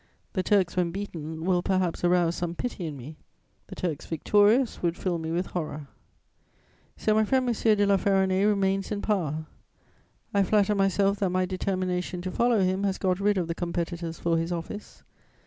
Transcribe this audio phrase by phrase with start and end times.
[0.33, 3.17] The Turks, when beaten, will perhaps arouse some pity in me;
[3.67, 5.89] the Turks victorious would fill me with horror.
[6.97, 7.53] "So my friend M.
[7.77, 9.45] de La Ferronnays remains in power.
[10.33, 14.17] I flatter myself that my determination to follow him has got rid of the competitors
[14.17, 15.03] for his office.